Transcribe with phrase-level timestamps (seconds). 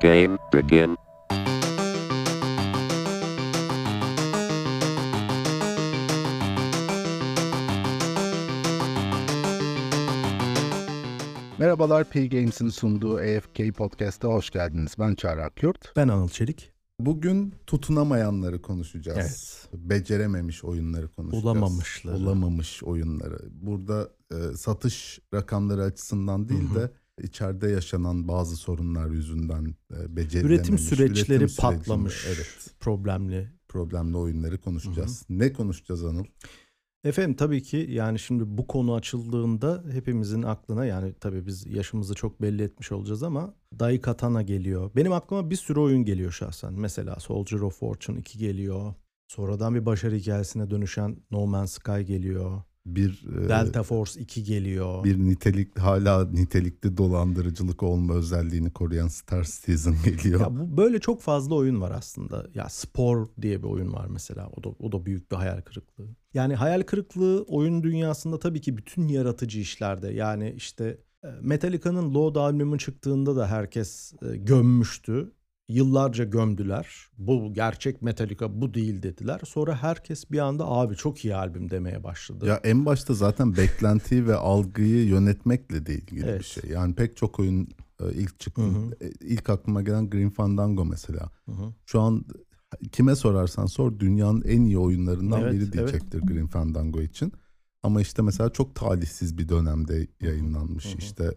[0.00, 0.96] Game begin.
[11.58, 14.94] Merhabalar, P-Games'in sunduğu AFK Podcast'a hoş geldiniz.
[14.98, 15.96] Ben Çağrı Akyurt.
[15.96, 16.72] Ben Anıl Çelik.
[17.00, 19.66] Bugün tutunamayanları konuşacağız.
[19.70, 19.90] Evet.
[19.90, 21.44] Becerememiş oyunları konuşacağız.
[21.44, 22.16] Olamamışları.
[22.16, 23.38] Olamamış oyunları.
[23.50, 26.90] Burada e, satış rakamları açısından değil de
[27.22, 30.58] içeride yaşanan bazı sorunlar yüzünden e, becerilememiş.
[30.58, 32.24] Üretim süreçleri üretim sürecinde- patlamış.
[32.28, 32.70] Evet.
[32.80, 33.52] Problemli.
[33.68, 35.24] Problemli oyunları konuşacağız.
[35.28, 36.24] Ne konuşacağız Anıl?
[37.04, 42.42] Efendim tabii ki yani şimdi bu konu açıldığında hepimizin aklına yani tabii biz yaşımızı çok
[42.42, 44.90] belli etmiş olacağız ama Daikatana geliyor.
[44.96, 46.72] Benim aklıma bir sürü oyun geliyor şahsen.
[46.72, 48.94] Mesela Soldier of Fortune 2 geliyor.
[49.28, 52.62] Sonradan bir başarı hikayesine dönüşen No Man's Sky geliyor.
[52.86, 55.04] Bir e, Delta Force 2 geliyor.
[55.04, 60.40] bir nitelik hala nitelikli dolandırıcılık olma özelliğini koruyan Star Citizen geliyor.
[60.40, 62.46] Ya bu böyle çok fazla oyun var aslında.
[62.54, 64.50] Ya Spor diye bir oyun var mesela.
[64.56, 66.08] O da o da büyük bir hayal kırıklığı.
[66.34, 70.08] Yani hayal kırıklığı oyun dünyasında tabii ki bütün yaratıcı işlerde.
[70.12, 75.32] Yani işte e, Metallica'nın Load albümü çıktığında da herkes e, gömmüştü.
[75.68, 77.06] Yıllarca gömdüler.
[77.18, 79.40] Bu gerçek Metallica bu değil dediler.
[79.44, 82.46] Sonra herkes bir anda abi çok iyi albüm demeye başladı.
[82.46, 86.44] Ya en başta zaten beklentiyi ve algıyı yönetmekle de ilgili bir Evet.
[86.44, 86.70] şey.
[86.70, 87.68] Yani pek çok oyun
[88.00, 88.62] e, ilk çıktı.
[89.00, 91.30] E, ilk aklıma gelen Green Fandango mesela.
[91.44, 91.74] Hı hı.
[91.86, 92.24] Şu an
[92.92, 95.72] kime sorarsan sor dünyanın en iyi oyunlarından Evet, biri evet.
[95.72, 97.32] diyecektir Green Fandango için.
[97.82, 100.86] Ama işte mesela çok talihsiz bir dönemde yayınlanmış.
[100.86, 100.98] Hı hı.
[100.98, 101.34] İşte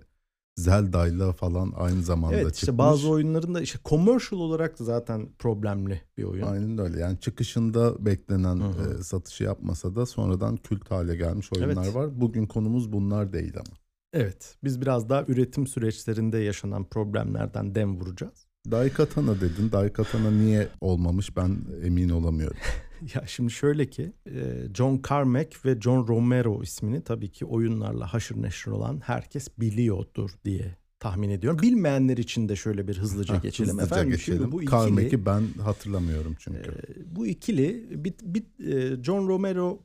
[0.57, 2.61] Zelda'yla falan aynı zamanda Evet çıkmış.
[2.63, 6.44] işte bazı oyunların da işte commercial olarak da zaten problemli bir oyun.
[6.47, 6.99] Aynen öyle.
[6.99, 8.99] Yani çıkışında beklenen Hı hı.
[8.99, 11.95] e, satışı yapmasa da sonradan kült hale gelmiş oyunlar Evet.
[11.95, 12.22] var.
[12.22, 13.77] Bugün konumuz bunlar değil ama.
[14.13, 18.47] Evet, biz biraz daha üretim süreçlerinde yaşanan problemlerden dem vuracağız.
[18.71, 19.71] Daikatana dedin.
[19.71, 22.57] Daikatana niye olmamış ben emin olamıyorum.
[23.15, 28.41] Ya şimdi şöyle ki, e, John Carmack ve John Romero ismini tabii ki oyunlarla haşır
[28.41, 31.59] neşir olan herkes biliyordur diye tahmin ediyorum.
[31.61, 34.11] Bilmeyenler için de şöyle bir hızlıca Heh, geçelim hızlıca efendim.
[34.11, 34.39] geçelim.
[34.39, 36.59] Şimdi bu ikili, Carmack'i ben hatırlamıyorum çünkü.
[36.59, 39.79] e, bu ikili bir, bir, e, John Romero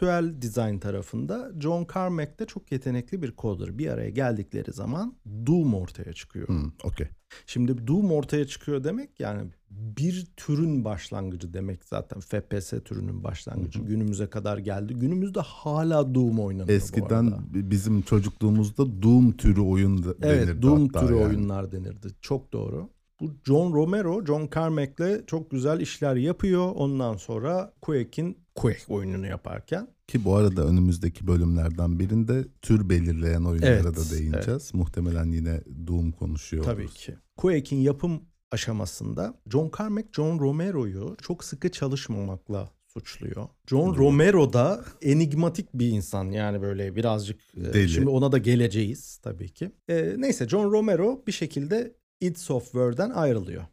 [0.00, 3.78] konseptüel dizayn tarafında, John Carmack de çok yetenekli bir coder.
[3.78, 5.14] Bir araya geldikleri zaman
[5.46, 6.48] Doom ortaya çıkıyor.
[6.48, 7.06] Hmm, Okey.
[7.46, 14.26] Şimdi Doom ortaya çıkıyor demek yani bir türün başlangıcı demek zaten FPS türünün başlangıcı günümüze
[14.26, 14.94] kadar geldi.
[14.94, 21.14] Günümüzde hala Doom oynanıyor Eskiden bizim çocukluğumuzda Doom türü oyun da- Evet denirdi Doom türü
[21.16, 21.26] yani.
[21.26, 22.08] oyunlar denirdi.
[22.20, 22.88] Çok doğru.
[23.24, 26.72] Bu John Romero, John Carmack'le çok güzel işler yapıyor.
[26.74, 33.74] Ondan sonra Quake'in Quake oyununu yaparken Ki bu arada önümüzdeki bölümlerden birinde tür belirleyen oyunlara
[33.74, 34.74] Evet, da değineceğiz.
[34.74, 36.94] Muhtemelen yine Doom konuşuyor Tabii oluruz.
[36.94, 37.14] ki.
[37.36, 43.48] Quake'in yapım aşamasında John Carmack, John Romero'yu çok sıkı çalışmamakla suçluyor.
[43.66, 47.88] John Romero da enigmatik bir insan yani böyle birazcık e, Deli.
[47.88, 49.70] şimdi ona da geleceğiz tabii ki.
[49.88, 51.94] E, neyse John Romero bir şekilde
[52.26, 53.64] id Software'den ayrılıyor.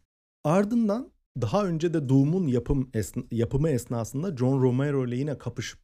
[0.44, 5.80] Ardından daha önce de Doom'un yapım esn- yapımı esnasında John Romero ile yine kapışıp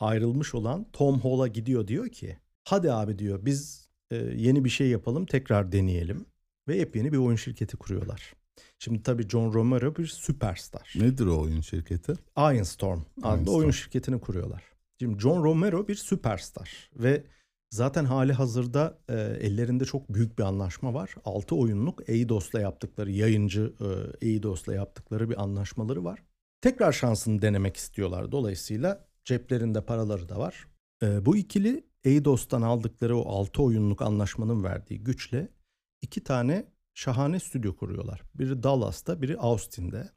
[0.00, 4.88] ayrılmış olan Tom Hall'a gidiyor diyor ki hadi abi diyor biz e, yeni bir şey
[4.88, 6.26] yapalım tekrar deneyelim
[6.68, 8.32] ve yepyeni bir oyun şirketi kuruyorlar.
[8.78, 10.92] Şimdi tabii John Romero bir süperstar.
[10.96, 12.12] Nedir o oyun şirketi?
[12.38, 13.56] Ironstorm adlı Ironstorm.
[13.58, 14.62] oyun şirketini kuruyorlar.
[15.00, 17.24] Şimdi John Romero bir süperstar ve
[17.70, 21.14] zaten hali hazırda e, ellerinde çok büyük bir anlaşma var.
[21.24, 26.22] 6 oyunluk Eidos'la yaptıkları, yayıncı e, Eidos'la yaptıkları bir anlaşmaları var.
[26.60, 28.32] Tekrar şansını denemek istiyorlar.
[28.32, 30.66] Dolayısıyla ceplerinde paraları da var.
[31.02, 35.48] E, bu ikili Eidos'tan aldıkları o 6 oyunluk anlaşmanın verdiği güçle
[36.02, 38.22] iki tane şahane stüdyo kuruyorlar.
[38.34, 40.10] Biri Dallas'ta, biri Austin'de.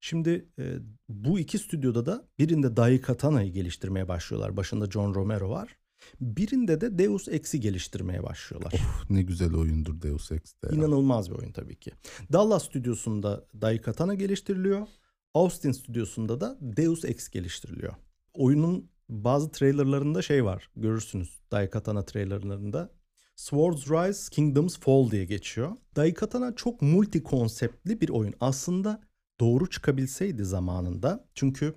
[0.00, 0.76] Şimdi e,
[1.08, 4.56] bu iki stüdyoda da birinde Daikatana'yı geliştirmeye başlıyorlar.
[4.56, 5.76] Başında John Romero var.
[6.20, 8.72] Birinde de Deus Ex'i geliştirmeye başlıyorlar.
[8.72, 10.68] Of, ne güzel oyundur Deus Ex'te.
[10.68, 10.72] ya.
[10.72, 11.92] İnanılmaz bir oyun tabii ki.
[12.32, 14.86] Dallas stüdyosunda Daikatana geliştiriliyor.
[15.34, 17.94] Austin stüdyosunda da Deus Ex geliştiriliyor.
[18.34, 20.70] Oyunun bazı trailerlarında şey var.
[20.76, 22.90] Görürsünüz Daikatana trailerlarında.
[23.36, 25.76] Swords Rise, Kingdoms Fall diye geçiyor.
[25.96, 28.34] Daikatana çok multi konseptli bir oyun.
[28.40, 29.02] Aslında
[29.40, 31.28] doğru çıkabilseydi zamanında.
[31.34, 31.74] Çünkü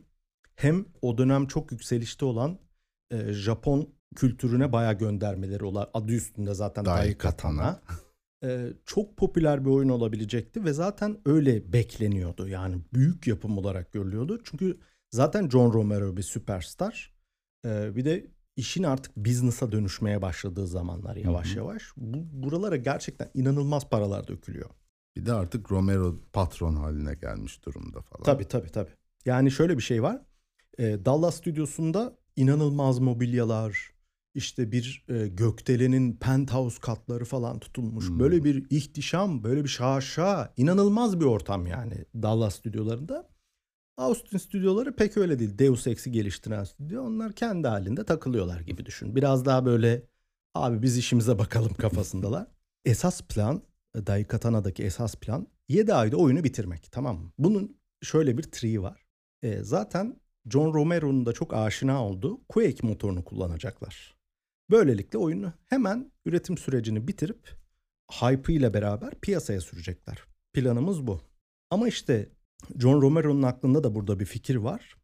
[0.55, 2.59] hem o dönem çok yükselişte olan
[3.11, 7.63] e, Japon kültürüne bayağı göndermeleri olan adı üstünde zaten Daikatana.
[7.63, 7.81] Daikatana.
[8.43, 12.47] E, çok popüler bir oyun olabilecekti ve zaten öyle bekleniyordu.
[12.47, 14.41] Yani büyük yapım olarak görülüyordu.
[14.43, 14.79] Çünkü
[15.11, 17.13] zaten John Romero bir süperstar.
[17.65, 21.57] E, bir de işin artık business'a dönüşmeye başladığı zamanlar yavaş Hı hı.
[21.57, 21.83] yavaş.
[21.97, 24.69] Bu, buralara gerçekten inanılmaz paralar dökülüyor.
[25.15, 28.23] Bir de artık Romero patron haline gelmiş durumda falan.
[28.23, 28.91] Tabii tabii tabii.
[29.25, 30.21] Yani şöyle bir şey var.
[30.77, 33.92] E, Dallas stüdyosunda inanılmaz mobilyalar,
[34.35, 38.09] işte bir e, gökdelenin penthouse katları falan tutulmuş.
[38.09, 38.19] Hmm.
[38.19, 43.29] Böyle bir ihtişam, böyle bir şaşa, inanılmaz bir ortam yani Dallas stüdyolarında.
[43.97, 45.57] Austin stüdyoları pek öyle değil.
[45.57, 47.03] Deus Ex'i geliştiren stüdyo.
[47.03, 49.15] Onlar kendi halinde takılıyorlar gibi düşün.
[49.15, 50.03] Biraz daha böyle
[50.53, 52.47] abi biz işimize bakalım kafasındalar.
[52.85, 53.61] Esas plan,
[53.95, 57.31] Daikatana'daki esas plan 7 ayda oyunu bitirmek tamam mı?
[57.37, 59.05] Bunun şöyle bir tree var.
[59.43, 60.15] E, zaten
[60.49, 64.15] John Romero'nun da çok aşina olduğu Quake motorunu kullanacaklar.
[64.69, 67.55] Böylelikle oyunu hemen üretim sürecini bitirip
[68.11, 70.23] hype ile beraber piyasaya sürecekler.
[70.53, 71.21] Planımız bu.
[71.69, 72.29] Ama işte
[72.79, 74.97] John Romero'nun aklında da burada bir fikir var.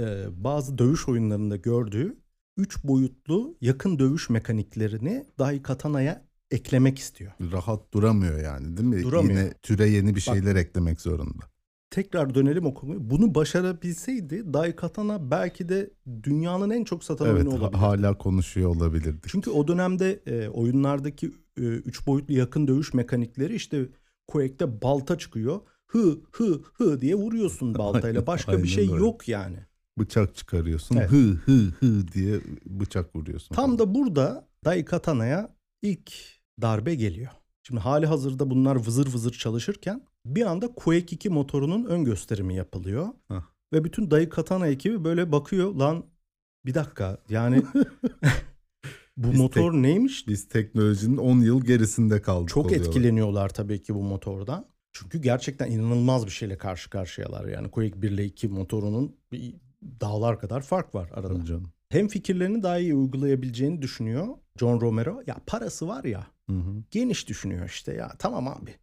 [0.00, 2.16] Ee, bazı dövüş oyunlarında gördüğü
[2.56, 7.32] 3 boyutlu yakın dövüş mekaniklerini Daikatana'ya eklemek istiyor.
[7.52, 9.02] Rahat duramıyor yani değil mi?
[9.02, 9.38] Duramıyor.
[9.38, 11.53] Yine türe yeni bir şeyler eklemek zorunda.
[11.94, 13.10] Tekrar dönelim o konuya.
[13.10, 15.90] Bunu başarabilseydi Daikatana belki de
[16.22, 17.76] dünyanın en çok satan Evet oyunu olabilirdi.
[17.76, 19.24] hala konuşuyor olabilirdik.
[19.28, 23.86] Çünkü o dönemde e, oyunlardaki 3 boyutlu yakın dövüş mekanikleri işte
[24.26, 25.60] Quake'de balta çıkıyor.
[25.86, 28.08] Hı hı hı diye vuruyorsun baltayla.
[28.08, 28.96] Aynen, Başka bir aynen şey öyle.
[28.96, 29.58] yok yani.
[29.98, 30.96] Bıçak çıkarıyorsun.
[30.96, 31.10] Evet.
[31.10, 33.54] Hı hı hı diye bıçak vuruyorsun.
[33.54, 36.12] Tam da burada Daikatana'ya ilk
[36.62, 37.30] darbe geliyor.
[37.62, 43.08] Şimdi hali hazırda bunlar vızır vızır çalışırken bir anda Quake 2 motorunun ön gösterimi yapılıyor.
[43.28, 43.42] Hah.
[43.72, 46.04] Ve bütün Daikatana ekibi böyle bakıyor lan
[46.66, 47.62] bir dakika yani
[49.16, 50.28] bu Biz motor neymiş?
[50.28, 52.48] Biz teknolojinin 10 yıl gerisinde kaldık.
[52.48, 52.86] Çok oluyorlar.
[52.86, 54.66] etkileniyorlar tabii ki bu motordan.
[54.92, 57.44] Çünkü gerçekten inanılmaz bir şeyle karşı karşıyalar.
[57.48, 59.16] Yani Quake 1 ile 2 motorunun
[60.00, 61.34] dağlar kadar fark var arada.
[61.34, 61.72] Tabii canım.
[61.88, 64.28] Hem fikirlerini daha iyi uygulayabileceğini düşünüyor
[64.58, 65.22] John Romero.
[65.26, 66.82] Ya parası var ya Hı hı.
[66.90, 68.74] geniş düşünüyor işte ya tamam abi.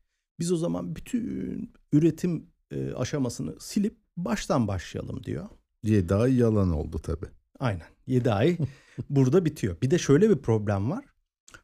[0.41, 5.49] Biz o zaman bütün üretim e, aşamasını silip baştan başlayalım diyor.
[5.83, 7.25] Yedi ay yalan oldu tabii.
[7.59, 8.57] Aynen 7 ay
[9.09, 9.81] burada bitiyor.
[9.81, 11.05] Bir de şöyle bir problem var.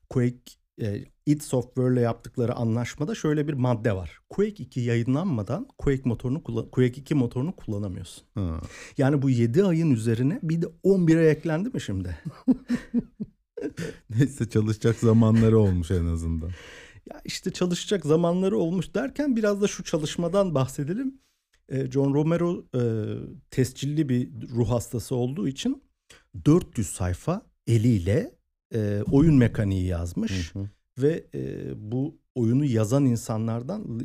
[0.09, 0.37] Quake
[0.81, 4.19] e, id Software ile yaptıkları anlaşmada şöyle bir madde var.
[4.29, 8.23] Quake 2 yayınlanmadan Quake motorunu Quake 2 motorunu kullanamıyorsun.
[8.33, 8.61] Ha.
[8.97, 12.17] Yani bu 7 ayın üzerine bir de 11 ay eklendi mi şimdi?
[14.09, 16.51] Neyse çalışacak zamanları olmuş en azından.
[17.11, 21.19] Ya işte çalışacak zamanları olmuş derken biraz da şu çalışmadan bahsedelim.
[21.69, 22.81] E, John Romero e,
[23.51, 25.83] tescilli bir ruh hastası olduğu için
[26.45, 28.35] 400 sayfa eliyle
[28.73, 30.55] e, oyun mekaniği yazmış.
[30.55, 30.69] Hı hı.
[30.97, 33.99] Ve e, bu oyunu yazan insanlardan,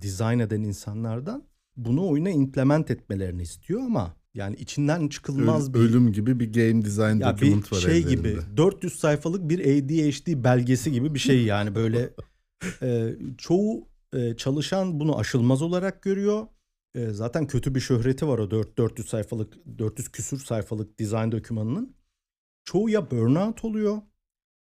[0.00, 1.44] dizayn eden insanlardan
[1.76, 6.84] bunu oyuna implement etmelerini istiyor ama yani içinden çıkılmaz Öl- bir Ölüm gibi bir game
[6.84, 8.30] design ya document bir var şey ellerinde.
[8.30, 12.10] gibi 400 sayfalık bir ADHD belgesi gibi bir şey yani böyle
[12.82, 16.46] e, çoğu e, çalışan bunu aşılmaz olarak görüyor.
[16.94, 21.96] E, zaten kötü bir şöhreti var o 4 400 sayfalık 400 küsür sayfalık design dokümanının.
[22.64, 24.02] Çoğu ya burnout oluyor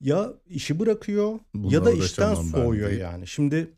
[0.02, 3.28] ya işi bırakıyor Buna ya da işten soğuyor yani.
[3.28, 3.74] Şimdi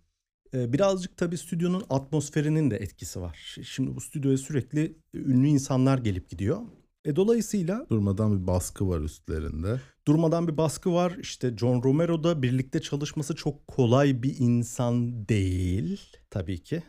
[0.53, 3.55] birazcık tabii stüdyonun atmosferinin de etkisi var.
[3.63, 6.61] Şimdi bu stüdyoya sürekli ünlü insanlar gelip gidiyor.
[7.05, 9.81] E, dolayısıyla Durmadan bir baskı var üstlerinde.
[10.07, 11.17] durmadan bir baskı var.
[11.21, 16.83] İşte John Romero da birlikte çalışması çok kolay bir insan değil tabii ki.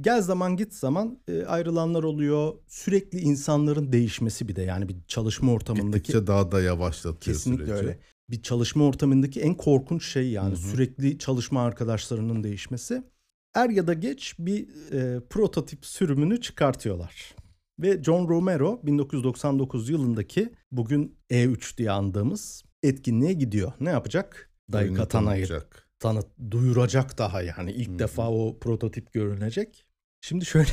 [0.00, 2.54] Gel zaman git zaman e, ayrılanlar oluyor.
[2.68, 7.82] Sürekli insanların değişmesi bir de yani bir çalışma ortamındaki Gittikçe daha da yavaşlatıyor kesinlikle süreci.
[7.82, 7.98] öyle.
[8.32, 10.70] Bir çalışma ortamındaki en korkunç şey yani Hı hı.
[10.70, 13.02] sürekli çalışma arkadaşlarının değişmesi.
[13.54, 17.34] Er ya da geç bir e, prototip sürümünü çıkartıyorlar.
[17.78, 23.72] Ve John Romero 1999 yılındaki bugün E3 diye andığımız etkinliğe gidiyor.
[23.80, 24.50] Ne yapacak?
[24.72, 25.48] Daikatana'yı
[25.98, 27.98] tanıt duyuracak daha yani ilk hı.
[27.98, 29.86] defa o prototip görünecek.
[30.20, 30.70] Şimdi şöyle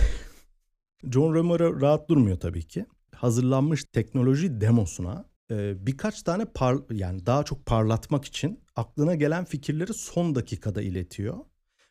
[1.11, 2.85] John Romero rahat durmuyor tabii ki.
[3.15, 9.93] Hazırlanmış teknoloji demosuna e, birkaç tane par yani daha çok parlatmak için aklına gelen fikirleri
[9.93, 11.37] son dakikada iletiyor.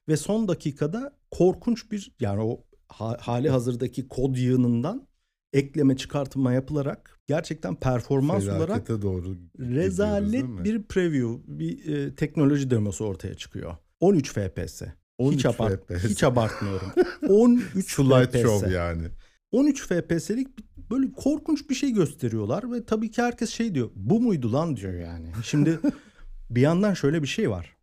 [0.09, 5.09] Ve son dakikada korkunç bir yani o ha- hali hazırdaki kod yığınından
[5.53, 12.71] ekleme çıkartma yapılarak gerçekten performans olarak Felakete doğru gidiyoruz, rezalet bir preview, bir e, teknoloji
[12.71, 13.77] demosu ortaya çıkıyor.
[14.01, 14.83] 13 FPS.
[15.19, 16.05] 13 hiç, abart- FPS.
[16.11, 16.93] hiç abartmıyorum.
[17.29, 18.43] 13 Slide FPS.
[18.43, 19.03] show yani.
[19.53, 23.91] 13 FPS'lik bir- böyle korkunç bir şey gösteriyorlar ve tabii ki herkes şey diyor.
[23.95, 25.27] Bu muydu lan diyor yani.
[25.45, 25.81] Şimdi
[26.51, 27.77] bir yandan şöyle bir şey var.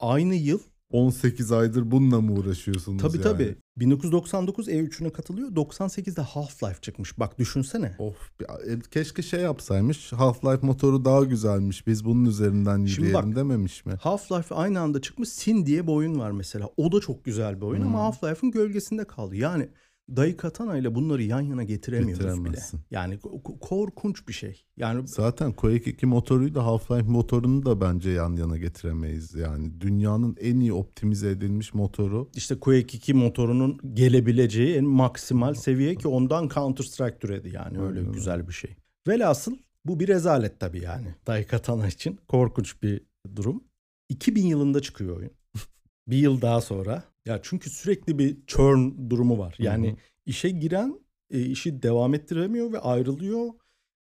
[0.00, 0.58] Aynı yıl
[0.90, 3.22] 18 aydır bununla mı uğraşıyorsunuz Tabii yani?
[3.22, 3.56] tabii.
[3.76, 5.48] 1999 E3'üne katılıyor.
[5.48, 7.18] 98'de Half-Life çıkmış.
[7.18, 7.96] Bak düşünsene.
[7.98, 8.30] Of
[8.66, 10.12] e, keşke şey yapsaymış.
[10.12, 11.86] Half-Life motoru daha güzelmiş.
[11.86, 13.92] Biz bunun üzerinden Şimdi yürüyelim bak, dememiş mi?
[13.92, 15.28] Half-Life aynı anda çıkmış.
[15.28, 16.68] Sin diye bir oyun var mesela.
[16.76, 17.94] O da çok güzel bir oyun Hmm.
[17.94, 19.36] ama Half-Life'ın gölgesinde kaldı.
[19.36, 19.68] Yani
[20.16, 22.58] Daikatana ile bunları yan yana getiremiyoruz bile.
[22.90, 24.64] Yani ko- ko- korkunç bir şey.
[24.76, 29.34] Yani Zaten Quake 2 motoruyla Half-Life motorunu da bence yan yana getiremeyiz.
[29.34, 32.30] Yani dünyanın en iyi optimize edilmiş motoru.
[32.34, 37.98] işte Quake 2 motorunun gelebileceği en maksimal seviye ki ondan Counter Strike türedi yani öyle
[37.98, 38.12] Aynen.
[38.12, 38.76] güzel bir şey.
[39.08, 41.14] Velhasıl bu bir rezalet tabii yani.
[41.26, 43.00] Daikatana için korkunç bir
[43.36, 43.64] durum.
[44.08, 45.30] 2000 yılında çıkıyor oyun.
[46.08, 47.02] bir yıl daha sonra.
[47.26, 49.54] Ya çünkü sürekli bir churn durumu var.
[49.58, 49.96] Yani Hı hı.
[50.26, 53.50] işe giren e, işi devam ettiremiyor ve ayrılıyor.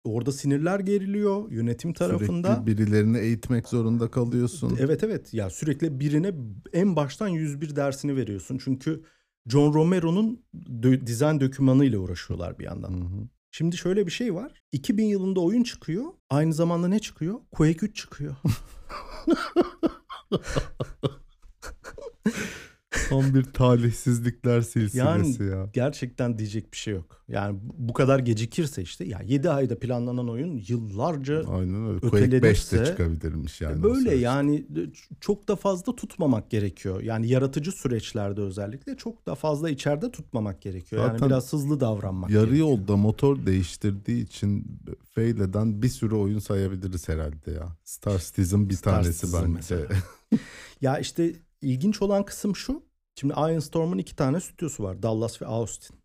[0.03, 2.55] Orada sinirler geriliyor yönetim tarafında.
[2.55, 4.77] Sürekli birilerini eğitmek zorunda kalıyorsun.
[4.79, 6.33] Evet evet ya sürekli birine
[6.73, 8.59] en baştan 101 dersini veriyorsun.
[8.63, 9.03] Çünkü
[9.47, 12.91] John Romero'nun dö- dizayn dokümanıyla uğraşıyorlar bir yandan.
[12.91, 13.27] Hı hı.
[13.51, 14.61] Şimdi şöyle bir şey var.
[14.71, 16.05] 2000 yılında oyun çıkıyor.
[16.29, 17.39] Aynı zamanda ne çıkıyor?
[17.51, 18.35] Quake 3 çıkıyor.
[23.22, 25.70] Tam bir talihsizlikler silsilesi Yani ya.
[25.74, 27.24] gerçekten diyecek bir şey yok.
[27.27, 32.00] Yani bu- kadar gecikirse işte ya 7 ayda planlanan oyun yıllarca Aynen öyle.
[32.00, 33.79] Quake 5 de ötelenirse- çıkabilirmiş yani.
[33.79, 34.65] o Böyle yani
[35.20, 37.01] çok da fazla tutmamak gerekiyor.
[37.01, 41.01] Yani yaratıcı süreçlerde özellikle çok da fazla içeride tutmamak gerekiyor.
[41.01, 42.67] yani Zaten biraz hızlı davranmak Yarı gerekiyor.
[42.70, 44.79] yolda motor değiştirdiği için
[45.15, 47.67] fail eden bir sürü oyun sayabiliriz herhalde ya.
[47.84, 49.77] Star Citizen bir Star tanesi Citizen bence.
[50.82, 52.84] Ya işte ilginç olan kısım şu.
[53.20, 55.03] Şimdi Iron Storm'un iki tane stüdyosu var.
[55.03, 55.98] Dallas ve Austin.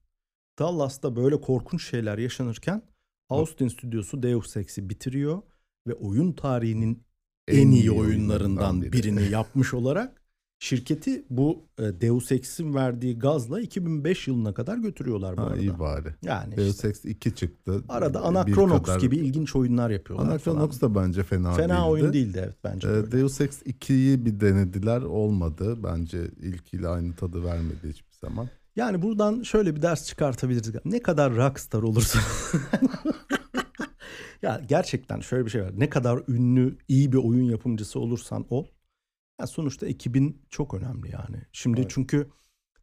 [0.59, 2.83] Dallas'ta böyle korkunç şeyler yaşanırken
[3.29, 5.43] Austin stüdyosu Deus Ex'i bitiriyor
[5.87, 7.03] ve oyun tarihinin
[7.49, 8.93] en, iyi oyunlarından biri.
[8.93, 10.23] birini yapmış olarak
[10.59, 15.61] şirketi bu e, Deus Ex'in verdiği gazla 2005 yılına kadar götürüyorlar bu Ha, arada.
[15.61, 16.15] iyi bari.
[16.23, 17.83] Yani Deus işte, Ex 2 çıktı.
[17.89, 20.95] arada Anachronox kadar- gibi ilginç oyunlar yapıyorlar Anachronox falan.
[20.95, 21.89] da bence fena, Fena değildi.
[21.91, 22.89] oyun değildi evet bence.
[22.89, 23.13] de Ee, öyle.
[23.13, 25.79] Deus Ex 2'yi bir denediler olmadı.
[25.83, 28.49] Bence ilkiyle aynı tadı vermedi hiçbir zaman.
[28.77, 30.73] Yani buradan şöyle bir ders çıkartabiliriz.
[30.85, 32.19] Ne kadar rockstar olursa.
[34.43, 35.73] ya gerçekten şöyle bir şey var.
[35.77, 38.65] Ne kadar ünlü, iyi bir oyun yapımcısı olursan ol.
[39.41, 41.43] Ya sonuçta ekibin çok önemli yani.
[41.53, 41.91] Şimdi Evet.
[41.95, 42.29] çünkü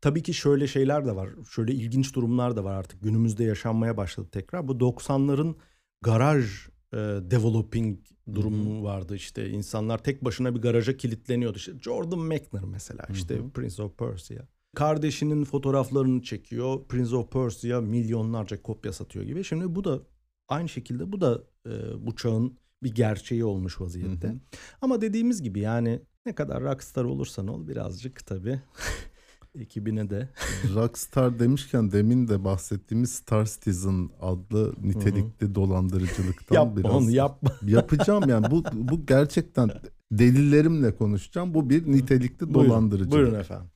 [0.02, 1.30] tabii ki şöyle şeyler de var.
[1.50, 3.04] Şöyle ilginç durumlar da var artık.
[3.04, 4.68] Günümüzde yaşanmaya başladı tekrar.
[4.68, 5.56] Bu 90'ların
[6.02, 6.46] garaj
[6.94, 6.98] e,
[7.32, 8.00] developing
[8.34, 9.50] durumu vardı işte.
[9.50, 11.58] İnsanlar tek başına bir garaja kilitleniyordu.
[11.58, 13.50] İşte Jordan Mechner mesela işte Hı hı.
[13.50, 14.44] Prince of Persia.
[14.76, 16.88] Kardeşinin fotoğraflarını çekiyor.
[16.88, 19.44] Prince of Persia milyonlarca kopya satıyor gibi.
[19.44, 20.02] Şimdi bu da
[20.48, 21.72] aynı şekilde bu da e,
[22.06, 24.28] bu çağın bir gerçeği olmuş vaziyette.
[24.28, 24.40] Hı hı.
[24.82, 28.62] Ama dediğimiz gibi yani ne kadar rockstar olursan ol birazcık tabii
[29.60, 30.30] ekibine de.
[30.76, 37.52] Rockstar demişken demin de bahsettiğimiz Star Citizen adlı nitelikli dolandırıcılıktan yapma biraz onu yapma.
[37.68, 39.70] yapacağım yani bu bu gerçekten
[40.12, 41.54] delillerimle konuşacağım.
[41.54, 43.12] Bu bir nitelikli Buyurun, dolandırıcılık.
[43.12, 43.68] Buyurun efendim.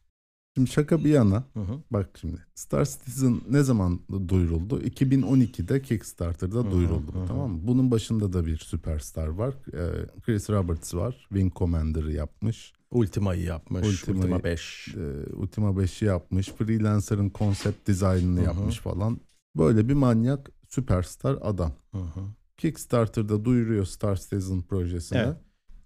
[0.60, 1.80] Şimdi şaka bir yana Hı hı.
[1.92, 4.82] bak şimdi Star Citizen ne zaman duyuruldu?
[4.82, 7.28] 2012'de Kickstarter'da Hı, duyuruldu hı, hı.
[7.28, 7.60] tamam mı?
[7.64, 9.54] Bunun başında da bir süperstar var.
[9.74, 11.16] Ee, Chris Roberts var.
[11.30, 12.74] Wing Commander'ı yapmış.
[12.92, 13.88] Ultima'yı yapmış.
[13.88, 14.96] Ultima'yı- Ultima 5.
[14.98, 16.50] Ee, Ultima 5'i yapmış.
[16.50, 19.20] Freelancer'ın konsept dizaynını yapmış falan.
[19.58, 21.72] Böyle bir manyak süperstar adam.
[21.92, 22.22] Hı hı.
[22.58, 25.18] Kickstarter'da duyuruyor Star Citizen projesini.
[25.20, 25.38] Evet.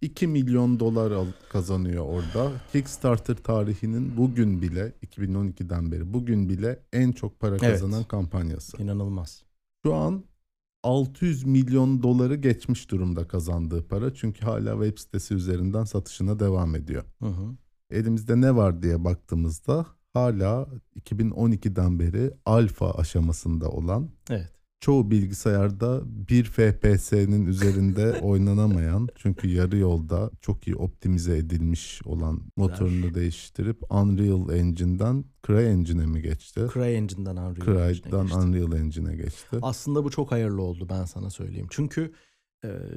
[0.04, 2.52] 2 milyon dolar al- kazanıyor orada.
[2.72, 7.62] Kickstarter tarihinin bugün bile 2012'den beri bugün bile en çok para Evet.
[7.62, 8.82] kazanan kampanyası.
[8.84, 9.44] İnanılmaz.
[9.86, 10.24] Şu an
[10.84, 14.14] 600 milyon doları geçmiş durumda kazandığı para.
[14.14, 17.04] Çünkü hala web sitesi üzerinden satışına devam ediyor.
[17.20, 17.56] Hı hı.
[17.90, 20.68] Elimizde ne var diye baktığımızda hala
[21.00, 24.53] 2012'den beri alfa aşamasında olan Evet.
[24.84, 33.14] Çoğu bilgisayarda bir FPS'nin üzerinde oynanamayan çünkü yarı yolda çok iyi optimize edilmiş olan motorunu
[33.14, 36.62] değiştirip Unreal Engine'den CryEngine'e mi geçti?
[36.74, 38.16] CryEngine'dan Unreal Engine'e geçti.
[38.16, 39.58] Unreal Engine'e geçti.
[39.62, 41.68] Aslında bu çok hayırlı oldu ben sana söyleyeyim.
[41.70, 42.14] Çünkü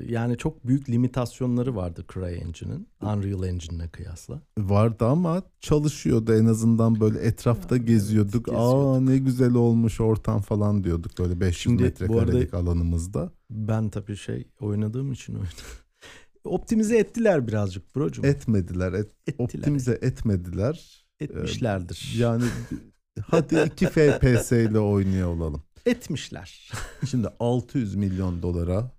[0.09, 4.41] yani çok büyük limitasyonları vardı CryEngine'in Unreal Engine'e kıyasla.
[4.59, 8.49] Vardı ama çalışıyordu en azından böyle etrafta Ya, evet, geziyorduk.
[8.49, 9.09] Aa geziyorduk.
[9.09, 13.33] ne güzel olmuş ortam falan diyorduk böyle 500 Şimdi metrekarelik alanımızda.
[13.51, 15.49] Ben tabii şey oynadığım için oyunu.
[16.45, 18.25] Optimize ettiler birazcık brocum.
[18.25, 19.45] Etmediler, et- Ettiler.
[19.45, 21.07] optimize etmediler.
[21.21, 22.15] Etmişlerdir.
[22.19, 22.45] Yani
[23.23, 25.63] hadi 2 FPS ile oynuyor olalım.
[25.87, 26.71] Etmişler.
[27.11, 28.91] Şimdi 600 milyon dolara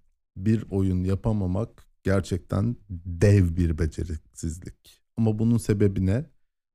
[0.45, 2.75] bir oyun yapamamak gerçekten
[3.05, 5.01] dev bir beceriksizlik.
[5.17, 6.25] Ama bunun sebebi ne?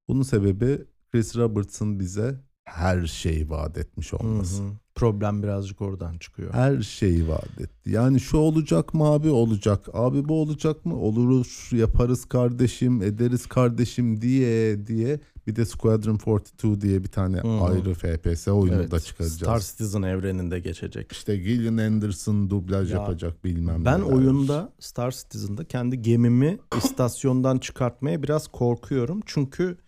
[0.08, 4.62] Bunun sebebi Chris Roberts'ın bize her şeyi vaat etmiş olması.
[4.62, 4.72] Hı hı.
[5.02, 6.52] Problem birazcık oradan çıkıyor.
[6.54, 7.90] Her şeyi vaat etti.
[7.90, 9.88] Yani şu olacak mı abi olacak.
[9.92, 10.96] Abi bu olacak mı?
[10.96, 15.20] Oluruz yaparız kardeşim ederiz kardeşim diye diye.
[15.46, 17.64] Bir de Squadron 42 diye bir tane hı.
[17.64, 19.38] ayrı FPS oyunu Evet, da çıkaracağız.
[19.38, 21.12] Star Citizen evreninde geçecek.
[21.12, 24.12] İşte Gillian Anderson dublaj Ya, yapacak bilmem Ben neler.
[24.12, 29.20] oyunda Star Citizen'da kendi gemimi istasyondan çıkartmaya biraz korkuyorum.
[29.26, 29.78] Çünkü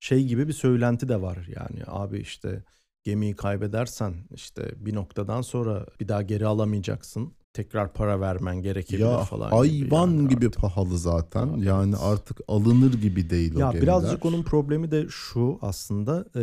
[0.00, 2.64] şey gibi bir söylenti de var yani abi işte
[3.04, 7.32] gemiyi kaybedersen işte bir noktadan sonra bir daha geri alamayacaksın.
[7.52, 9.50] Tekrar para vermen gerekebilir ya falan.
[9.50, 10.60] hayvan yani gibi artık.
[10.60, 11.48] pahalı zaten.
[11.54, 11.66] Evet.
[11.66, 13.82] Yani artık alınır gibi değil o Ya gemiler.
[13.82, 16.42] birazcık onun problemi de şu aslında e,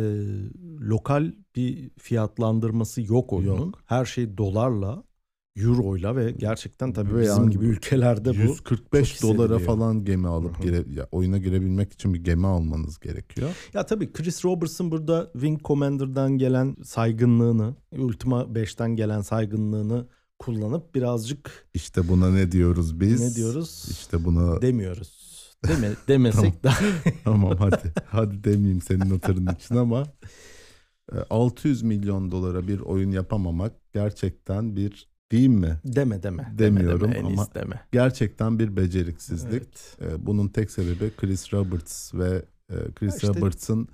[0.80, 3.66] lokal bir fiyatlandırması yok oyunun.
[3.66, 3.78] Yok.
[3.86, 5.04] Her şey dolarla,
[5.60, 10.28] euroyla ve gerçekten tabii Ve bizim yani gibi ülkelerde bu 145 çok dolara falan gemi
[10.28, 13.50] alıp gire, ya oyuna girebilmek için bir gemi almanız gerekiyor.
[13.74, 20.06] Ya tabii Chris Roberts'ın burada Wing Commander'dan gelen saygınlığını, Ultima 5'ten gelen saygınlığını
[20.38, 23.20] kullanıp birazcık İşte buna ne diyoruz biz?
[23.20, 23.86] ne diyoruz?
[23.90, 25.28] İşte buna Demiyoruz.
[25.68, 26.80] Deme, demesek daha
[27.24, 30.06] tamam hadi hadi demeyeyim senin hatırın için ama
[31.12, 35.78] e, 600 milyon dolara bir oyun yapamamak gerçekten bir diyeyim mi?
[35.84, 36.54] deme deme.
[36.58, 37.80] Demiyorum deme, deme, ama deme.
[37.92, 39.62] Gerçekten bir beceriksizlik.
[40.00, 40.12] Evet.
[40.12, 43.88] E, Bunun tek sebebi Chris Roberts ve e, Chris işte- Roberts'ın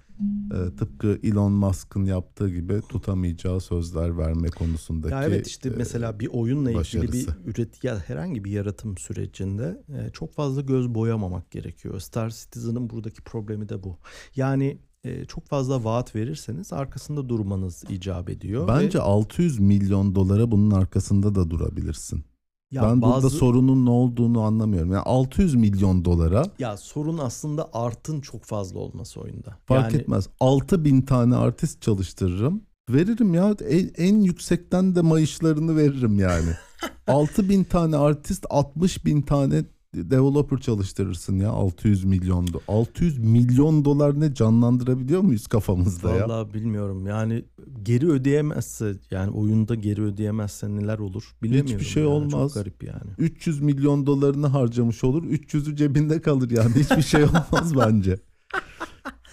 [0.50, 6.20] e, tıpkı Elon Musk'ın yaptığı gibi tutamayacağı sözler verme konusundaki Ya evet işte e, mesela
[6.20, 7.12] bir oyunla ilgili başarısı.
[7.12, 12.00] bir üreti ya herhangi bir yaratım sürecinde çok fazla göz boyamamak gerekiyor.
[12.00, 13.98] Star Citizen'ın buradaki problemi de bu.
[14.36, 18.68] Yani e, çok fazla vaat verirseniz arkasında durmanız icap ediyor.
[18.68, 22.24] Bence Ve 600 milyon dolara bunun arkasında da durabilirsin.
[22.70, 24.92] ya ben burada bazı- sorunun ne olduğunu anlamıyorum.
[24.92, 29.58] Yani 600 milyon dolara ya sorun aslında artın çok fazla olması oyunda.
[29.66, 30.28] fark yani, etmez.
[30.40, 32.62] 6000 tane artist çalıştırırım.
[32.90, 36.50] Veririm ya en, en yüksekten de mayışlarını veririm yani.
[37.06, 44.20] 6000 tane artist 60 bin tane developer çalıştırırsın ya 600 milyon do 600 milyon dolar
[44.20, 46.28] ne canlandırabiliyor muyuz kafamızda ya?
[46.28, 47.44] Vallahi bilmiyorum yani
[47.82, 51.72] geri ödeyemezse yani oyunda geri ödeyemezse neler olur bilemiyorum.
[51.72, 52.12] Hiçbir şey yani.
[52.12, 52.30] olmaz.
[52.30, 53.10] Çok garip yani.
[53.18, 55.24] 300 milyon dolarını harcamış olur.
[55.24, 56.74] 300'ü cebinde kalır yani.
[56.74, 58.18] Hiçbir şey olmaz bence.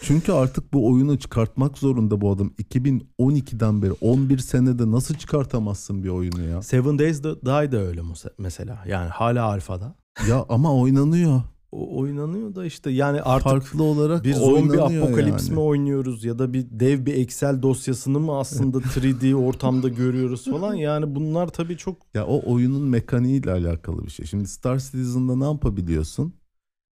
[0.02, 2.48] Çünkü artık bu oyunu çıkartmak zorunda bu adam.
[2.48, 6.62] 2012'den beri 11 senede nasıl çıkartamazsın bir oyunu ya?
[6.62, 8.02] Seven Days to Die de öyle
[8.38, 8.84] mesela.
[8.88, 9.96] Yani hala alfada.
[10.30, 11.42] Ya ama oynanıyor.
[11.72, 15.54] O oynanıyor da işte yani artık Farklı olarak bir zombi apokalips yani.
[15.54, 20.74] mi oynuyoruz ya da bir dev bir Excel dosyasını mı aslında 3D ortamda görüyoruz falan.
[20.74, 24.26] Yani bunlar tabii çok Ya o oyunun mekaniğiyle alakalı bir şey.
[24.26, 26.34] Şimdi Star Citizen'da ne yapabiliyorsun?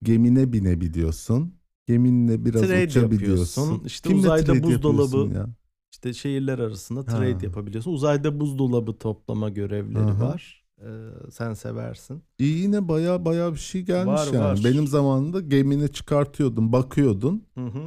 [0.03, 1.53] Gemine binebiliyorsun.
[1.87, 3.83] Geminle biraz Trade uçabiliyorsun.
[3.85, 5.47] İşte Kimle uzayda buzdolabı ya?
[5.91, 7.39] işte şehirler arasında trade Ha.
[7.43, 7.91] yapabiliyorsun.
[7.91, 10.19] Uzayda buzdolabı toplama görevleri hı.
[10.19, 10.62] var.
[10.83, 12.23] Ee, sen seversin.
[12.39, 14.39] İyi yine baya baya bir şey gelmiş Var, yani.
[14.45, 14.59] var.
[14.65, 17.79] Benim zamanımda gemini çıkartıyordun, bakıyordun, Hı hı.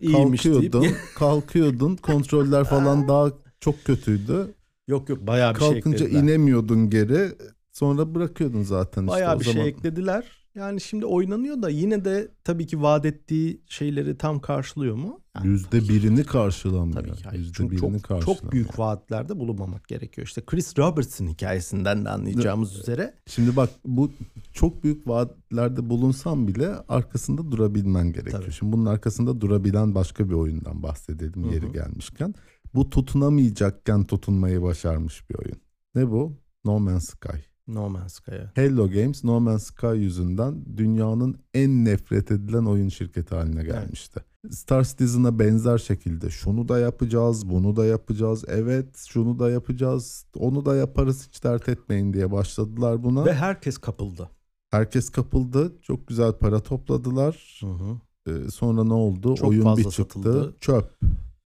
[0.00, 1.96] İyiymiş deyip- kalkıyordun, kalkıyordun.
[1.96, 3.30] Kontroller falan daha
[3.60, 4.54] çok kötüydü.
[4.88, 6.22] yok yok bayağı bir şey Kalkınca eklediler.
[6.22, 7.32] inemiyordun geri.
[7.74, 9.12] Sonra bırakıyordun zaten işte.
[9.12, 9.56] Bayağı bir zaman.
[9.56, 10.24] şey eklediler.
[10.54, 15.20] Yani şimdi oynanıyor da yine de tabii ki vaat ettiği şeyleri tam karşılıyor mu?
[15.36, 17.00] Yani Yüzde birini karşılamıyor.
[17.00, 17.52] Tabii ki hayır.
[17.56, 20.26] Çünkü birini çok, çok büyük vaatlerde bulunmamak gerekiyor.
[20.26, 23.14] İşte Chris Roberts'ın hikayesinden de anlayacağımız üzere.
[23.26, 24.10] Şimdi bak bu
[24.52, 28.42] çok büyük vaatlerde bulunsan bile arkasında durabilmen gerekiyor.
[28.42, 28.52] Tabii.
[28.52, 31.54] Şimdi bunun arkasında durabilen başka bir oyundan bahsedelim Hı hı.
[31.54, 32.34] yeri gelmişken.
[32.74, 35.60] Bu tutunamayacakken tutunmayı başarmış bir oyun.
[35.94, 36.36] Ne bu?
[36.64, 37.53] No Man's Sky.
[37.68, 38.32] No Man's Sky.
[38.54, 44.20] Hello Games No Man's Sky yüzünden dünyanın en nefret edilen oyun şirketi haline gelmişti.
[44.50, 50.64] Star Citizen'a benzer şekilde şunu da yapacağız, bunu da yapacağız, evet şunu da yapacağız, onu
[50.64, 53.24] da yaparız hiç dert etmeyin diye başladılar buna.
[53.24, 54.30] Ve herkes kapıldı.
[54.70, 55.72] Herkes kapıldı.
[55.82, 57.60] Çok güzel para topladılar.
[57.60, 58.00] Hı hı.
[58.26, 59.34] Ee, sonra ne oldu?
[59.34, 59.96] Çok Oyun bir çıktı.
[59.96, 60.56] satıldı.
[60.60, 60.98] Çöp.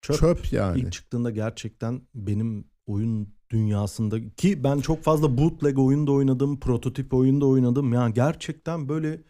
[0.02, 0.18] Çöp.
[0.18, 0.80] Çöp, yani.
[0.80, 7.46] İlk çıktığında gerçekten benim oyun dünyasında ki ben çok fazla bootleg oyunda oynadım, prototip oyunda
[7.46, 7.94] oynadım.
[7.94, 9.22] Yani gerçekten böyle